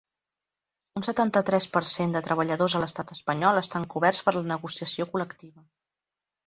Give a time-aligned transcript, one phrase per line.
[1.01, 5.69] Un setanta-tres per cent de treballadors a l’estat espanyol estan coberts per la negociació col·lectiva.